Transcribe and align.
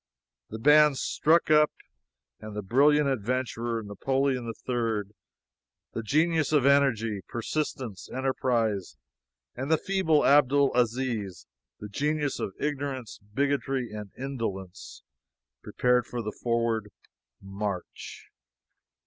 The 0.49 0.57
bands 0.57 0.99
struck 0.99 1.51
up, 1.51 1.69
and 2.39 2.55
the 2.55 2.63
brilliant 2.63 3.07
adventurer, 3.07 3.83
Napoleon 3.83 4.45
III., 4.67 5.13
the 5.93 6.01
genius 6.01 6.51
of 6.51 6.65
Energy, 6.65 7.21
Persistence, 7.27 8.09
Enterprise; 8.11 8.97
and 9.53 9.69
the 9.69 9.77
feeble 9.77 10.25
Abdul 10.25 10.73
Aziz, 10.75 11.45
the 11.79 11.87
genius 11.87 12.39
of 12.39 12.55
Ignorance, 12.59 13.19
Bigotry, 13.31 13.91
and 13.91 14.09
Indolence, 14.17 15.03
prepared 15.61 16.07
for 16.07 16.23
the 16.23 16.33
Forward 16.41 16.89
March! 17.39 18.29